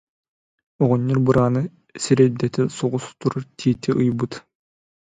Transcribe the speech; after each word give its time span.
оҕонньор 0.81 1.19
бырааны 1.25 1.61
сирэйдэтэ 2.03 2.61
соҕус 2.77 3.05
турар 3.19 3.43
тиити 3.57 3.89
ыйбыт 4.01 4.33